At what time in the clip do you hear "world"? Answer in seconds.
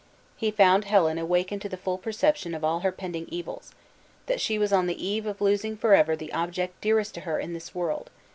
7.75-8.09